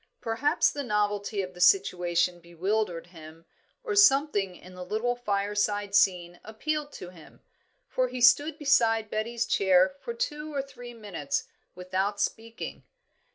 [0.19, 3.45] Perhaps the novelty of the situation bewildered him,
[3.83, 7.41] or something in the little fireside scene appealed to him;
[7.87, 11.43] for he stood beside Betty's chair for two or three minutes
[11.75, 12.83] without speaking.